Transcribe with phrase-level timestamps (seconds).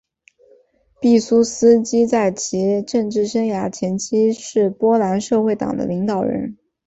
[0.99, 6.57] 毕苏斯基在其政治生涯前期是波兰社会党的领导人。